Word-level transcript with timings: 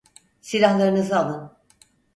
Silahlarınızı 0.41 1.17
alın. 1.19 1.51